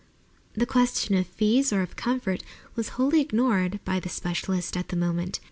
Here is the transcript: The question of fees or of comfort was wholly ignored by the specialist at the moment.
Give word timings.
The 0.55 0.65
question 0.65 1.13
of 1.13 1.27
fees 1.27 1.71
or 1.71 1.83
of 1.83 1.95
comfort 1.95 2.41
was 2.73 2.89
wholly 2.97 3.21
ignored 3.21 3.79
by 3.85 3.99
the 3.99 4.09
specialist 4.09 4.75
at 4.75 4.87
the 4.87 4.95
moment. 4.95 5.39